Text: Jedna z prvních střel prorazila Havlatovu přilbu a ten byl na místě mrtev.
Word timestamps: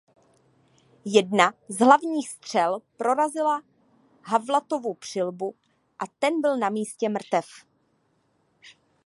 Jedna 1.05 1.53
z 1.67 1.77
prvních 1.85 2.29
střel 2.29 2.81
prorazila 2.97 3.61
Havlatovu 4.23 4.93
přilbu 4.93 5.55
a 5.99 6.03
ten 6.19 6.41
byl 6.41 6.57
na 6.57 6.69
místě 6.69 7.09
mrtev. 7.09 7.45